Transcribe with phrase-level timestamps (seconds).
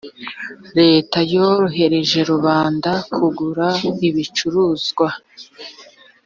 [0.79, 3.67] leta yorohereje rubanda kugura
[4.07, 5.07] ibicuruzwa